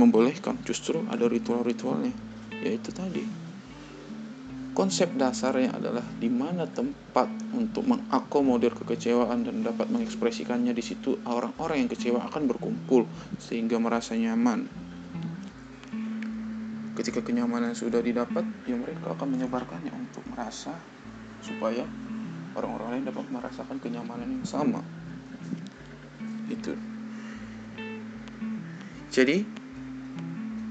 membolehkan. 0.00 0.56
Justru 0.64 1.04
ada 1.12 1.28
ritual-ritualnya 1.28 2.14
yaitu 2.64 2.88
tadi. 2.94 3.48
Konsep 4.72 5.10
dasarnya 5.18 5.74
adalah 5.74 6.06
di 6.22 6.30
mana 6.30 6.62
tempat 6.70 7.26
untuk 7.50 7.82
mengakomodir 7.82 8.70
kekecewaan 8.78 9.42
dan 9.42 9.66
dapat 9.66 9.90
mengekspresikannya 9.90 10.70
di 10.70 10.84
situ 10.86 11.18
orang-orang 11.26 11.82
yang 11.82 11.90
kecewa 11.90 12.22
akan 12.30 12.46
berkumpul 12.46 13.10
sehingga 13.42 13.82
merasa 13.82 14.14
nyaman 14.14 14.70
ketika 16.98 17.22
kenyamanan 17.22 17.78
sudah 17.78 18.02
didapat 18.02 18.42
ya 18.66 18.74
mereka 18.74 19.14
akan 19.14 19.38
menyebarkannya 19.38 19.94
untuk 19.94 20.26
merasa 20.34 20.74
supaya 21.38 21.86
orang-orang 22.58 22.98
lain 22.98 23.04
dapat 23.06 23.26
merasakan 23.30 23.78
kenyamanan 23.78 24.26
yang 24.26 24.42
sama. 24.42 24.82
Itu. 26.50 26.74
Jadi 29.14 29.46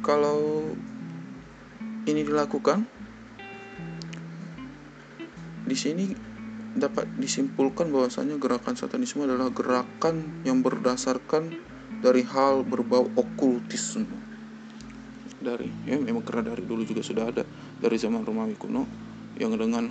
kalau 0.03 0.67
ini 2.03 2.21
dilakukan 2.27 2.83
di 5.63 5.75
sini 5.79 6.11
dapat 6.75 7.07
disimpulkan 7.15 7.87
bahwasanya 7.87 8.35
gerakan 8.35 8.75
satanisme 8.75 9.23
adalah 9.23 9.47
gerakan 9.55 10.43
yang 10.43 10.59
berdasarkan 10.59 11.55
dari 12.03 12.27
hal 12.27 12.67
berbau 12.67 13.07
okultisme 13.15 14.26
dari 15.47 15.71
ya 15.87 15.95
memang 15.95 16.27
karena 16.27 16.51
dari 16.51 16.67
dulu 16.67 16.83
juga 16.83 16.99
sudah 16.99 17.31
ada 17.31 17.47
dari 17.79 17.95
zaman 17.95 18.27
Romawi 18.27 18.59
kuno 18.59 18.83
yang 19.39 19.55
dengan 19.55 19.87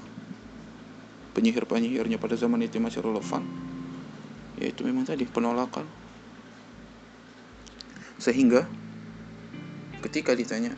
penyihir-penyihirnya 1.33 2.21
pada 2.21 2.37
zaman 2.37 2.61
itu 2.65 2.77
masih 2.77 3.01
relevan. 3.01 3.41
Yaitu 4.61 4.85
memang 4.85 5.05
tadi 5.05 5.25
penolakan. 5.29 5.85
Sehingga 8.17 8.65
ketika 10.05 10.33
ditanya 10.33 10.73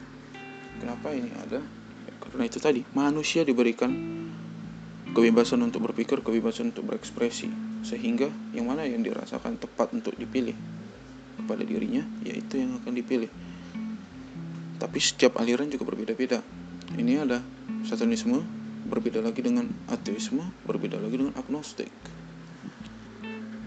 kenapa 0.82 1.14
ini 1.14 1.30
ada? 1.38 1.62
Ya, 2.06 2.12
karena 2.22 2.42
itu 2.46 2.58
tadi 2.58 2.82
manusia 2.94 3.46
diberikan 3.46 3.90
kebebasan 5.14 5.62
untuk 5.62 5.90
berpikir 5.90 6.22
kebebasan 6.22 6.74
untuk 6.74 6.90
berekspresi. 6.90 7.50
Sehingga 7.86 8.26
yang 8.54 8.66
mana 8.66 8.82
yang 8.82 9.06
dirasakan 9.06 9.58
tepat 9.62 9.94
untuk 9.94 10.18
dipilih 10.18 10.58
kepada 11.38 11.62
dirinya 11.62 12.02
yaitu 12.26 12.58
yang 12.58 12.82
akan 12.82 12.98
dipilih 12.98 13.30
tapi 14.78 14.98
setiap 15.02 15.38
aliran 15.42 15.68
juga 15.68 15.84
berbeda-beda. 15.86 16.42
Ini 16.94 17.26
ada 17.26 17.42
satanisme 17.84 18.40
berbeda 18.88 19.20
lagi 19.20 19.44
dengan 19.44 19.68
ateisme 19.92 20.40
berbeda 20.64 20.96
lagi 20.96 21.20
dengan 21.20 21.34
agnostik. 21.36 21.92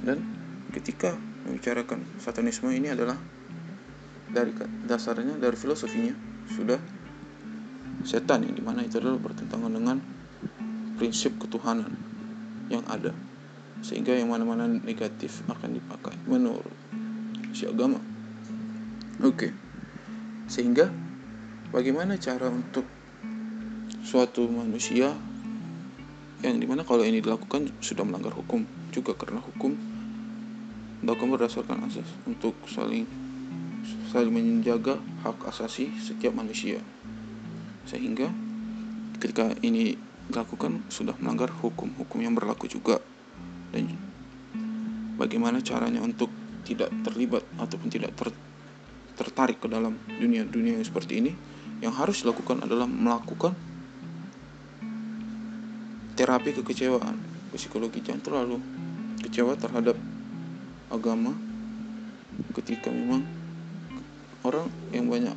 Dan 0.01 0.25
ketika 0.73 1.13
membicarakan 1.45 2.01
satanisme 2.17 2.73
ini 2.73 2.89
adalah 2.89 3.19
dari 4.31 4.55
dasarnya 4.87 5.37
dari 5.37 5.53
filosofinya 5.53 6.15
sudah 6.55 6.79
setan 8.01 8.47
yang 8.47 8.55
di 8.57 8.63
mana 8.63 8.81
itu 8.81 8.97
adalah 8.97 9.21
bertentangan 9.21 9.69
dengan 9.69 9.97
prinsip 10.97 11.37
ketuhanan 11.37 11.93
yang 12.71 12.81
ada. 12.89 13.13
Sehingga 13.81 14.13
yang 14.13 14.29
mana-mana 14.29 14.69
negatif 14.69 15.41
akan 15.49 15.77
dipakai 15.77 16.15
menurut 16.25 16.73
si 17.51 17.67
agama. 17.67 17.99
Oke. 19.21 19.37
Okay. 19.37 19.51
sehingga 20.51 20.91
bagaimana 21.71 22.19
cara 22.19 22.51
untuk 22.51 22.83
suatu 24.03 24.43
manusia 24.51 25.15
yang 26.43 26.59
di 26.59 26.67
mana 26.67 26.83
kalau 26.83 27.07
ini 27.07 27.23
dilakukan 27.23 27.71
sudah 27.79 28.03
melanggar 28.03 28.35
hukum 28.35 28.67
juga 28.91 29.15
karena 29.15 29.39
hukum 29.39 29.71
dilakukan 31.01 31.29
berdasarkan 31.33 31.87
asas 31.87 32.05
untuk 32.27 32.53
saling 32.67 33.07
saling 34.11 34.33
menjaga 34.35 34.99
hak 35.23 35.47
asasi 35.49 35.89
setiap 35.97 36.35
manusia. 36.35 36.77
Sehingga 37.87 38.29
ketika 39.17 39.55
ini 39.65 39.97
dilakukan 40.29 40.85
sudah 40.91 41.17
melanggar 41.17 41.49
hukum-hukum 41.49 42.19
yang 42.21 42.37
berlaku 42.37 42.69
juga. 42.69 43.01
Dan 43.71 43.95
bagaimana 45.17 45.63
caranya 45.63 46.03
untuk 46.03 46.29
tidak 46.67 46.91
terlibat 47.01 47.41
ataupun 47.57 47.89
tidak 47.89 48.13
ter, 48.13 48.29
tertarik 49.17 49.57
ke 49.57 49.67
dalam 49.71 49.97
dunia-dunia 50.05 50.77
yang 50.77 50.85
seperti 50.85 51.23
ini 51.23 51.31
yang 51.81 51.93
harus 51.97 52.21
dilakukan 52.21 52.61
adalah 52.61 52.85
melakukan 52.85 53.57
terapi 56.13 56.53
kekecewaan. 56.53 57.17
Psikologi 57.51 57.99
jangan 57.99 58.21
terlalu 58.23 58.57
kecewa 59.25 59.57
terhadap 59.59 59.97
agama 60.87 61.35
ketika 62.55 62.87
memang 62.87 63.27
orang 64.47 64.69
yang 64.95 65.11
banyak 65.11 65.35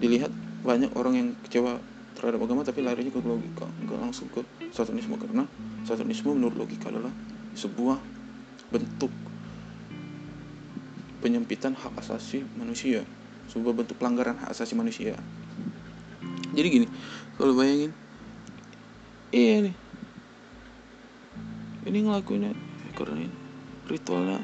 dilihat 0.00 0.32
banyak 0.64 0.88
orang 0.96 1.14
yang 1.18 1.28
kecewa 1.44 1.82
terhadap 2.16 2.40
agama 2.42 2.64
tapi 2.64 2.80
larinya 2.80 3.12
ke 3.12 3.20
logika 3.20 3.66
nggak 3.84 3.98
langsung 3.98 4.30
ke 4.32 4.40
satanisme. 4.72 5.18
Karena 5.20 5.44
satanisme 5.84 6.32
menurut 6.32 6.56
logika 6.56 6.88
adalah 6.88 7.12
sebuah 7.58 7.98
bentuk 8.72 9.12
penyempitan 11.18 11.74
hak 11.74 11.98
asasi 11.98 12.46
manusia 12.54 13.02
sebuah 13.48 13.74
bentuk 13.74 13.96
pelanggaran 13.96 14.36
hak 14.38 14.52
asasi 14.52 14.76
manusia 14.76 15.16
jadi 16.58 16.68
gini 16.74 16.86
kalau 17.38 17.54
bayangin 17.54 17.94
iya 19.30 19.62
nih. 19.62 19.76
Ini 21.86 21.98
ngelakuinnya 22.04 22.52
karena 22.98 23.30
ritualnya 23.88 24.42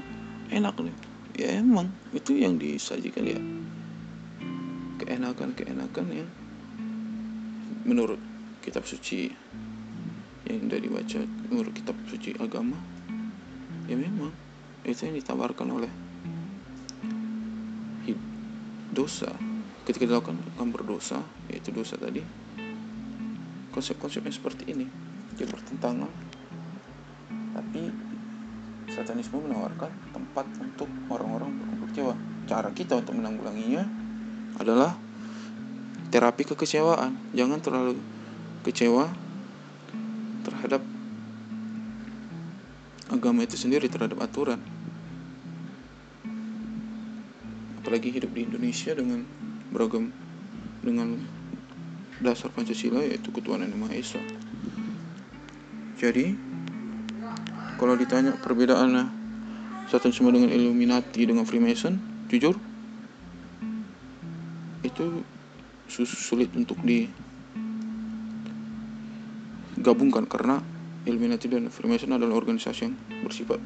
enak 0.49 0.79
nih. 0.81 0.97
Ya 1.35 1.59
emang 1.59 1.91
itu 2.15 2.39
yang 2.39 2.57
disajikan 2.57 3.27
ya. 3.27 3.41
Keenakan-keenakan 5.03 6.07
yang 6.15 6.31
menurut 7.85 8.23
kitab 8.63 8.87
suci 8.87 9.29
yang 10.49 10.71
sudah 10.71 10.81
dibaca 10.81 11.21
menurut 11.51 11.73
kitab 11.77 11.97
suci 12.09 12.33
agama 12.41 12.77
ya 13.85 13.97
memang 13.97 14.33
itu 14.85 15.05
yang 15.09 15.17
ditawarkan 15.21 15.69
oleh 15.73 15.93
dosa 18.95 19.35
ketika 19.85 20.09
dilakukan 20.09 20.41
akan 20.57 20.69
berdosa 20.73 21.21
yaitu 21.53 21.69
dosa 21.71 22.01
tadi 22.01 22.25
konsep-konsepnya 23.75 24.31
seperti 24.31 24.71
ini. 24.71 24.87
Dia 25.35 25.51
bertentangan. 25.51 26.07
Tapi 27.59 27.83
satanisme 28.95 29.43
menawarkan 29.43 29.91
tempat 30.15 30.47
untuk 30.63 30.87
orang-orang 31.11 31.59
berkumpul 31.59 31.91
kecewa. 31.91 32.15
Cara 32.47 32.71
kita 32.71 33.03
untuk 33.03 33.19
menanggulanginya 33.19 33.83
adalah 34.63 34.95
terapi 36.15 36.47
kekecewaan. 36.47 37.19
Jangan 37.35 37.59
terlalu 37.59 37.99
kecewa 38.63 39.11
terhadap 40.47 40.87
agama 43.11 43.43
itu 43.43 43.59
sendiri 43.59 43.91
terhadap 43.91 44.23
aturan. 44.23 44.63
Apalagi 47.83 48.15
hidup 48.15 48.31
di 48.33 48.47
Indonesia 48.47 48.95
dengan 48.95 49.44
beragam 49.75 50.15
dengan 50.87 51.19
dasar 52.23 52.55
Pancasila 52.55 53.03
yaitu 53.03 53.35
ketuhanan 53.35 53.75
yang 53.75 53.83
Maha 53.83 53.99
Esa. 53.99 54.23
Jadi 55.99 56.39
kalau 57.75 57.99
ditanya 57.99 58.39
perbedaannya 58.39 59.11
satanisme 59.91 60.31
dengan 60.31 60.55
Illuminati 60.55 61.27
dengan 61.27 61.43
Freemason 61.43 61.99
jujur 62.31 62.55
itu 64.87 65.27
sulit 65.99 66.55
untuk 66.55 66.79
digabungkan 69.75 70.31
karena 70.31 70.63
Illuminati 71.05 71.51
dan 71.51 71.69
Freemason 71.69 72.15
adalah 72.15 72.39
organisasi 72.39 72.89
yang 72.89 72.95
bersifat 73.27 73.61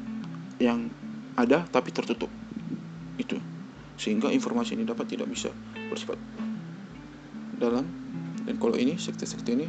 yang 0.59 0.91
ada 1.39 1.63
tapi 1.69 1.93
tertutup. 1.95 2.27
Itu. 3.15 3.39
Sehingga 3.99 4.31
informasi 4.31 4.75
ini 4.79 4.83
dapat 4.87 5.11
tidak 5.11 5.27
bisa 5.31 5.51
bersifat 5.89 6.17
dalam. 7.59 7.83
Dan 8.47 8.55
kalau 8.57 8.79
ini 8.79 8.95
sekte-sekte 8.95 9.51
ini 9.53 9.67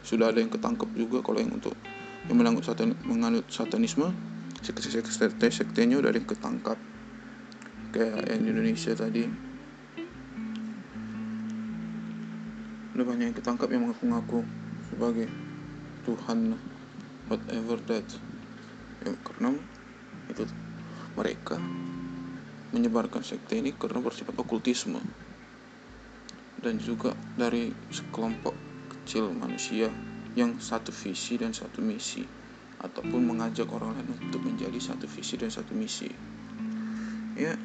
sudah 0.00 0.32
ada 0.32 0.40
yang 0.40 0.50
ketangkep 0.50 0.88
juga 0.96 1.20
kalau 1.20 1.42
yang 1.42 1.52
untuk 1.52 1.76
yang 2.26 2.38
menangut 2.38 2.66
satan, 2.66 2.94
menganut 3.06 3.46
satanisme 3.50 4.10
sekte-sekte 4.62 5.46
sektenya 5.46 6.00
udah 6.00 6.10
ada 6.10 6.18
yang 6.18 6.26
ketangkap. 6.26 6.78
Kayak 7.94 8.24
yang 8.34 8.40
di 8.42 8.48
Indonesia 8.50 8.92
tadi. 8.98 9.22
Udah 12.96 13.04
banyak 13.04 13.26
yang 13.30 13.36
ketangkap 13.36 13.68
yang 13.70 13.86
mengaku-ngaku 13.86 14.40
sebagai 14.90 15.28
Tuhan 16.02 16.56
whatever 17.30 17.78
that. 17.86 18.08
Ya, 19.06 19.12
karena 19.22 19.54
itu 20.32 20.42
mereka 21.14 21.62
menyebarkan 22.74 23.22
sekte 23.22 23.62
ini 23.62 23.70
karena 23.70 24.02
bersifat 24.02 24.34
okultisme 24.34 24.98
dan 26.60 26.80
juga 26.80 27.12
dari 27.36 27.72
sekelompok 27.92 28.54
kecil 28.88 29.32
manusia 29.32 29.92
yang 30.36 30.56
satu 30.60 30.92
visi 30.92 31.40
dan 31.40 31.52
satu 31.56 31.80
misi 31.80 32.24
ataupun 32.76 33.24
mengajak 33.24 33.68
orang 33.72 33.96
lain 33.96 34.18
untuk 34.20 34.44
menjadi 34.44 34.76
satu 34.76 35.08
visi 35.08 35.40
dan 35.40 35.48
satu 35.48 35.72
misi. 35.72 36.08
Ya 37.36 37.56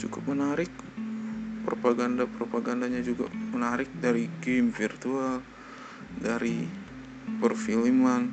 cukup 0.00 0.32
menarik. 0.32 0.72
Propaganda-propagandanya 1.60 3.04
juga 3.04 3.28
menarik 3.52 3.92
dari 4.00 4.32
game 4.40 4.72
virtual 4.72 5.44
dari 6.16 6.64
perfilman 7.38 8.32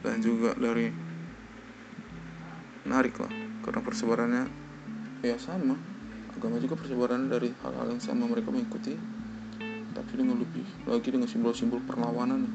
dan 0.00 0.16
juga 0.24 0.56
dari 0.56 0.88
menarik 2.88 3.12
lah 3.20 3.32
karena 3.60 3.80
persebarannya 3.84 4.44
ya 5.20 5.36
sama 5.36 5.76
agama 6.38 6.62
juga 6.62 6.78
persebarannya 6.78 7.28
dari 7.28 7.50
hal-hal 7.66 7.86
yang 7.90 8.02
sama 8.02 8.30
mereka 8.30 8.54
mengikuti 8.54 8.94
tapi 9.90 10.12
dengan 10.14 10.38
lebih 10.38 10.62
lagi 10.86 11.10
dengan 11.10 11.26
simbol-simbol 11.26 11.82
perlawanan 11.82 12.46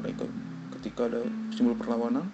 mereka 0.00 0.24
ketika 0.80 1.12
ada 1.12 1.20
simbol 1.52 1.76
perlawanan 1.76 2.24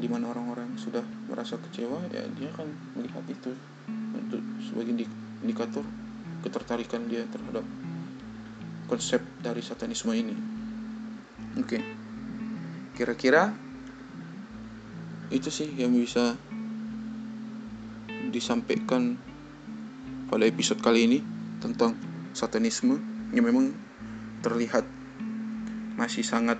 di 0.00 0.08
mana 0.08 0.32
orang-orang 0.32 0.80
sudah 0.80 1.04
merasa 1.28 1.60
kecewa 1.60 2.00
ya 2.08 2.24
dia 2.40 2.48
akan 2.56 2.72
melihat 2.96 3.20
itu 3.28 3.52
untuk 4.16 4.40
sebagai 4.64 5.04
indikator 5.44 5.84
ketertarikan 6.40 7.04
dia 7.12 7.28
terhadap 7.28 7.66
konsep 8.88 9.20
dari 9.44 9.60
satanisme 9.60 10.16
ini 10.16 10.32
oke 11.60 11.68
okay. 11.68 11.82
kira-kira 12.96 13.52
itu 15.28 15.52
sih 15.52 15.68
yang 15.76 15.92
bisa 15.92 16.34
disampaikan 18.32 19.20
pada 20.30 20.46
episode 20.46 20.78
kali 20.78 21.10
ini 21.10 21.18
tentang 21.58 21.98
satanisme 22.30 22.94
yang 23.34 23.50
memang 23.50 23.74
terlihat 24.46 24.86
masih 25.98 26.22
sangat 26.22 26.54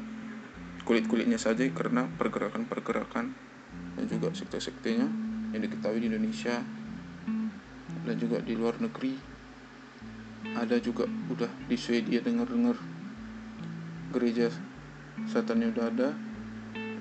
kulit-kulitnya 0.83 1.39
saja 1.39 1.63
karena 1.71 2.11
pergerakan-pergerakan 2.19 3.31
dan 3.95 4.05
juga 4.11 4.35
sekte-sektenya 4.35 5.07
yang 5.55 5.63
diketahui 5.63 6.03
di 6.03 6.11
Indonesia 6.11 6.59
dan 8.03 8.17
juga 8.19 8.43
di 8.43 8.59
luar 8.59 8.75
negeri. 8.83 9.15
Ada 10.51 10.83
juga 10.83 11.07
udah 11.07 11.71
di 11.71 11.79
Swedia 11.79 12.19
dengar-dengar 12.27 12.75
gereja 14.11 14.51
setannya 15.31 15.71
udah 15.71 15.87
ada 15.87 16.09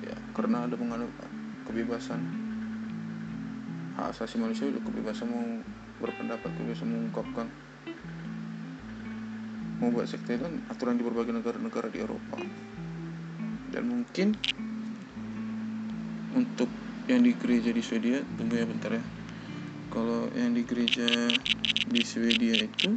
ya 0.05 0.15
karena 0.37 0.69
ada 0.69 0.77
menganut 0.77 1.09
kebebasan 1.65 2.21
hak 3.97 4.13
asasi 4.13 4.37
manusia 4.37 4.69
udah 4.69 4.83
kebebasan 4.85 5.27
mau 5.33 5.49
berpendapat 5.99 6.49
kebebasan 6.55 6.89
mengungkapkan 6.89 7.47
membuat 9.79 10.11
sekte 10.11 10.35
kan 10.35 10.59
aturan 10.67 10.99
di 10.99 11.03
berbagai 11.07 11.31
negara-negara 11.31 11.87
di 11.87 12.03
Eropa. 12.03 12.39
Dan 13.71 13.83
mungkin 13.87 14.35
untuk 16.35 16.67
yang 17.07 17.23
di 17.23 17.31
gereja 17.33 17.71
di 17.71 17.79
Swedia 17.79 18.19
tunggu 18.35 18.59
ya 18.59 18.67
bentar 18.67 18.91
ya. 18.95 19.03
Kalau 19.89 20.29
yang 20.35 20.53
di 20.53 20.63
gereja 20.67 21.07
di 21.89 22.01
Swedia 22.03 22.59
itu 22.59 22.89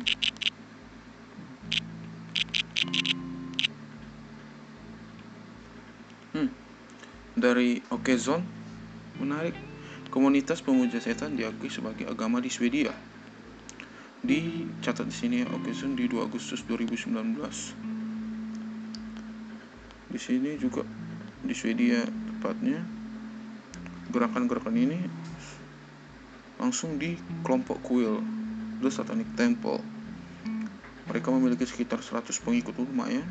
hmm, 6.36 6.50
dari 7.38 7.80
Okezon 7.88 8.42
menarik 9.22 9.71
komunitas 10.12 10.60
pemuja 10.60 11.00
setan 11.00 11.40
diakui 11.40 11.72
sebagai 11.72 12.04
agama 12.04 12.36
di 12.36 12.52
Swedia. 12.52 12.92
Dicatat 14.20 15.08
di 15.08 15.16
sini 15.16 15.36
ya 15.42 15.48
Okezun 15.50 15.96
di 15.96 16.04
2 16.06 16.28
Agustus 16.28 16.62
2019 16.68 17.90
di 20.12 20.20
sini 20.20 20.60
juga 20.60 20.84
di 21.40 21.56
Swedia 21.56 22.04
tepatnya 22.04 22.84
gerakan-gerakan 24.12 24.76
ini 24.76 25.00
langsung 26.60 27.00
di 27.00 27.16
kelompok 27.40 27.80
kuil 27.80 28.20
The 28.84 28.92
Satanic 28.92 29.32
Temple. 29.34 29.80
Mereka 31.08 31.32
memiliki 31.32 31.64
sekitar 31.64 32.04
100 32.04 32.28
pengikut 32.44 32.76
lumayan 32.76 33.24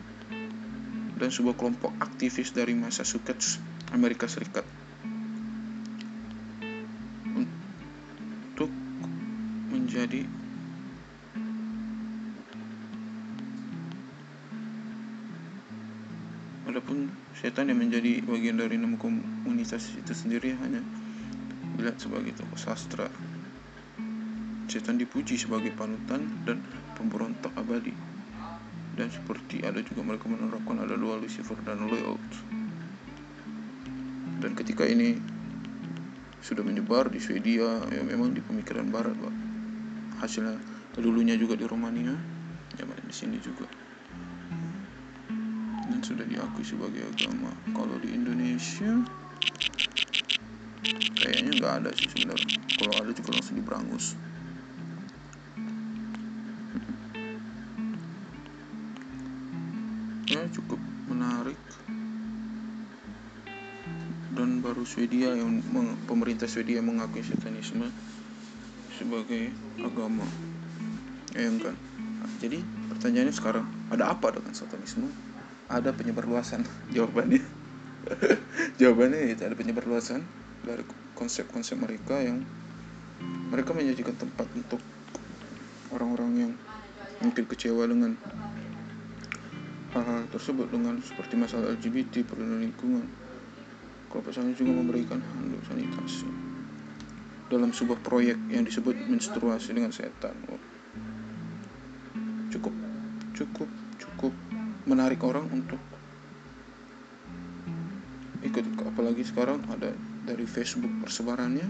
dan 1.21 1.29
sebuah 1.29 1.53
kelompok 1.53 1.93
aktivis 2.01 2.49
dari 2.49 2.73
Massachusetts 2.73 3.61
Amerika 3.93 4.25
Serikat 4.25 4.80
Yang 17.61 17.77
menjadi 17.77 18.25
bagian 18.25 18.57
dari 18.57 18.73
nama 18.73 18.97
komunitas 18.97 19.93
itu 19.93 20.17
sendiri 20.17 20.57
hanya 20.65 20.81
dilihat 21.77 22.01
sebagai 22.01 22.33
tokoh 22.33 22.57
sastra. 22.57 23.05
Setan 24.65 24.97
dipuji 24.97 25.37
sebagai 25.37 25.69
panutan 25.77 26.25
dan 26.41 26.65
pemberontak 26.97 27.53
abadi. 27.53 27.93
Dan 28.97 29.13
seperti 29.13 29.61
ada 29.61 29.77
juga 29.85 30.01
mereka 30.01 30.25
menerapkan 30.25 30.81
ada 30.81 30.97
dua 30.97 31.21
Lucifer 31.21 31.53
dan 31.61 31.85
Leot. 31.85 32.25
Dan 34.41 34.57
ketika 34.57 34.89
ini 34.89 35.21
sudah 36.41 36.65
menyebar 36.65 37.13
di 37.13 37.21
Swedia, 37.21 37.85
ya 37.93 38.01
memang 38.01 38.33
di 38.33 38.41
pemikiran 38.41 38.89
barat. 38.89 39.13
Hasilnya 40.17 40.57
dulunya 40.97 41.37
juga 41.37 41.53
di 41.53 41.69
Romania, 41.69 42.17
ya 42.73 42.89
di 42.89 43.13
sini 43.13 43.37
juga 43.37 43.80
sudah 46.01 46.25
diakui 46.25 46.65
sebagai 46.65 47.05
agama. 47.05 47.53
Kalau 47.77 47.95
di 48.01 48.09
Indonesia 48.13 49.05
kayaknya 51.21 51.51
nggak 51.61 51.73
ada 51.81 51.89
sih 51.93 52.09
sebenarnya. 52.09 52.57
Kalau 52.81 52.93
ada 52.97 53.11
juga 53.13 53.29
langsung 53.37 53.55
diberangus. 53.61 54.05
Ya 60.25 60.41
cukup 60.49 60.81
menarik. 61.05 61.59
Dan 64.33 64.65
baru 64.65 64.81
Swedia 64.87 65.37
yang 65.37 65.61
pemerintah 66.09 66.49
Swedia 66.49 66.81
mengakui 66.81 67.21
satanisme 67.21 67.93
sebagai 68.97 69.53
agama. 69.77 70.25
Ya 71.37 71.47
kan? 71.61 71.77
Jadi 72.41 72.57
pertanyaannya 72.89 73.35
sekarang 73.37 73.65
ada 73.93 74.09
apa 74.09 74.33
dengan 74.33 74.57
satanisme 74.57 75.30
ada 75.71 75.95
penyebar 75.95 76.27
luasan 76.27 76.67
jawabannya. 76.91 77.39
Jawabannya 78.81 79.31
itu 79.31 79.41
ada 79.45 79.55
penyebar 79.55 79.87
luasan 79.87 80.25
dari 80.65 80.83
konsep-konsep 81.15 81.77
mereka 81.77 82.17
yang 82.19 82.43
mereka 83.53 83.71
menjadikan 83.77 84.17
tempat 84.17 84.49
untuk 84.57 84.81
orang-orang 85.93 86.31
yang 86.35 86.51
mungkin 87.21 87.45
kecewa 87.45 87.85
dengan 87.85 88.17
hal-hal 89.93 90.25
tersebut 90.33 90.71
dengan 90.71 90.97
seperti 91.03 91.37
masalah 91.37 91.71
LGBT 91.77 92.25
perlindungan 92.25 92.63
lingkungan. 92.67 93.05
Kelompok 94.09 94.33
sana 94.35 94.51
juga 94.51 94.75
memberikan 94.75 95.23
handuk 95.23 95.63
sanitasi 95.69 96.27
dalam 97.47 97.71
sebuah 97.75 97.99
proyek 97.99 98.39
yang 98.51 98.63
disebut 98.63 98.95
menstruasi 99.07 99.75
dengan 99.75 99.91
setan. 99.91 100.35
Cukup 102.51 102.75
cukup 103.35 103.69
menarik 104.85 105.21
orang 105.21 105.49
untuk 105.51 105.79
ikut. 108.41 108.65
Apalagi 108.87 109.23
sekarang 109.25 109.61
ada 109.69 109.93
dari 110.25 110.45
Facebook 110.45 110.91
persebarannya. 111.05 111.67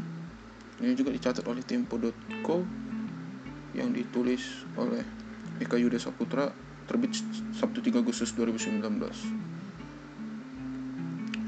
Ini 0.81 0.97
juga 0.97 1.13
dicatat 1.13 1.45
oleh 1.45 1.61
tempo.co 1.61 2.57
yang 3.77 3.93
ditulis 3.93 4.65
oleh 4.75 5.05
Eka 5.61 5.77
Yuda 5.77 6.01
Saputra 6.01 6.49
terbit 6.89 7.13
Sabtu 7.53 7.79
3 7.85 8.01
Agustus 8.01 8.33
2019 8.33 8.81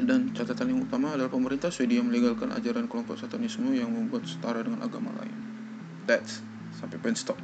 dan 0.04 0.36
catatan 0.36 0.76
yang 0.76 0.84
utama 0.84 1.16
adalah 1.16 1.32
pemerintah 1.32 1.72
Swedia 1.72 2.04
melegalkan 2.04 2.52
ajaran 2.52 2.92
kelompok 2.92 3.16
satanisme 3.16 3.72
yang 3.72 3.88
membuat 3.90 4.28
setara 4.28 4.60
dengan 4.60 4.84
agama 4.84 5.16
lain. 5.16 5.36
That's 6.06 6.44
sampai 6.76 7.00
pen 7.00 7.16
stop 7.16 7.40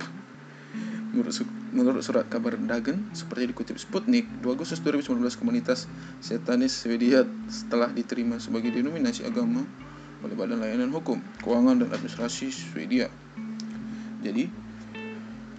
menurut 1.10 1.34
Menurut 1.69 2.01
surat 2.01 2.25
kabar 2.25 2.58
Dagen, 2.58 3.13
seperti 3.13 3.53
dikutip 3.53 3.77
Sputnik, 3.77 4.25
2 4.41 4.58
Agustus 4.58 4.82
2019 4.82 5.21
komunitas 5.38 5.86
setanis 6.17 6.73
Swedia 6.73 7.29
setelah 7.45 7.93
diterima 7.93 8.41
sebagai 8.41 8.73
denominasi 8.73 9.21
agama 9.21 9.62
oleh 10.25 10.34
Badan 10.34 10.65
Layanan 10.65 10.89
Hukum, 10.89 11.21
Keuangan 11.45 11.86
dan 11.86 11.93
Administrasi 11.93 12.49
Swedia. 12.49 13.13
Jadi, 14.25 14.49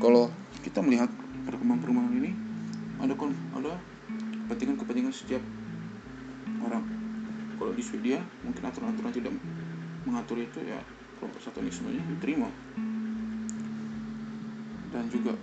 kalau 0.03 0.35
kita 0.67 0.83
melihat 0.83 1.09
perkembangan-perkembangan 1.47 2.15
ini, 2.19 2.33
ada 3.01 3.15
ada 3.57 3.73
kepentingan 4.51 4.77
kepentingan 4.83 5.15
setiap 5.15 5.41
orang 6.67 6.85
kalau 7.55 7.71
di 7.71 7.87
Swedia 7.87 8.19
mungkin 8.43 8.67
aturan-aturan 8.67 9.15
tidak 9.15 9.33
mengatur 10.05 10.43
itu 10.43 10.59
ya 10.67 10.83
kelompok 11.23 11.39
satanismenya 11.39 12.03
diterima 12.17 12.49
dan 14.91 15.07
juga 15.07 15.39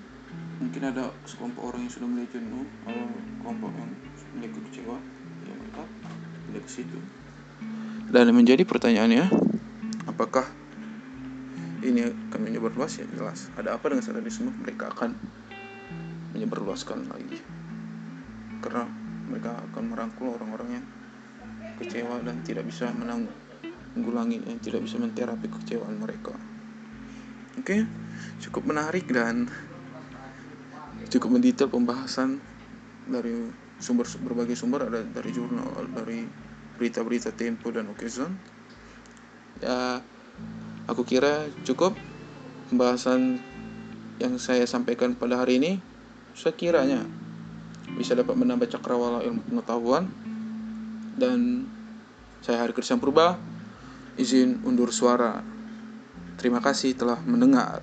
mungkin 0.58 0.82
ada 0.90 1.14
sekelompok 1.30 1.74
orang 1.74 1.86
yang 1.86 1.94
sudah 1.94 2.08
mulai 2.10 2.28
jenuh 2.34 2.66
atau 2.86 3.06
kelompok 3.46 3.72
yang 3.78 3.92
mulai 4.34 4.50
kecewa 4.50 4.98
ya 5.46 5.54
mereka 5.54 5.84
tidak 6.50 6.64
ke 6.66 6.72
situ. 6.72 7.00
Dan 8.08 8.32
menjadi 8.34 8.64
pertanyaannya 8.66 9.26
apakah 10.10 10.48
ini 11.86 12.10
akan 12.10 12.40
menyebar 12.42 12.74
luas 12.74 12.98
ya 12.98 13.06
jelas. 13.14 13.54
Ada 13.54 13.78
apa 13.78 13.94
dengan 13.94 14.04
satanisme 14.04 14.50
mereka 14.50 14.90
akan 14.90 15.14
menyebarluaskan 16.34 17.06
lagi. 17.12 17.40
Karena 18.64 18.90
mereka 19.30 19.62
akan 19.72 19.84
merangkul 19.94 20.34
orang-orang 20.34 20.82
yang 20.82 20.86
kecewa 21.78 22.18
dan 22.26 22.42
tidak 22.42 22.66
bisa 22.66 22.90
menanggulangi 22.96 24.42
yang 24.42 24.58
tidak 24.58 24.82
bisa 24.82 24.98
menterapi 24.98 25.46
kekecewaan 25.46 26.02
mereka. 26.02 26.34
Oke 27.62 27.86
cukup 28.42 28.70
menarik 28.70 29.10
dan 29.10 29.50
cukup 31.08 31.40
mendetail 31.40 31.72
pembahasan 31.72 32.40
dari 33.08 33.52
sumber 33.80 34.06
berbagai 34.24 34.60
sumber 34.60 34.92
ada 34.92 35.02
dari 35.04 35.30
jurnal 35.32 35.88
dari 35.96 36.28
berita-berita 36.78 37.34
Tempo 37.34 37.72
dan 37.72 37.90
Okezon 37.90 38.32
ya 39.64 40.04
aku 40.86 41.02
kira 41.08 41.48
cukup 41.66 41.98
pembahasan 42.70 43.40
yang 44.18 44.36
saya 44.42 44.66
sampaikan 44.66 45.14
pada 45.14 45.40
hari 45.40 45.62
ini 45.62 45.72
sekiranya 46.38 47.06
bisa 47.96 48.14
dapat 48.14 48.36
menambah 48.36 48.68
cakrawala 48.68 49.24
ilmu 49.24 49.42
pengetahuan 49.48 50.12
dan 51.18 51.66
saya 52.46 52.62
Hari 52.62 52.76
Krisyan 52.76 53.02
Purba 53.02 53.40
izin 54.18 54.62
undur 54.66 54.94
suara. 54.94 55.42
Terima 56.38 56.62
kasih 56.62 56.94
telah 56.94 57.18
mendengar. 57.26 57.82